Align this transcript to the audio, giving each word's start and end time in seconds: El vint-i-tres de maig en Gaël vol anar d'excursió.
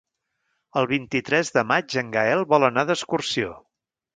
El 0.81 0.87
vint-i-tres 0.91 1.53
de 1.57 1.65
maig 1.73 1.99
en 2.05 2.11
Gaël 2.17 2.45
vol 2.55 2.69
anar 2.71 2.89
d'excursió. 2.89 3.53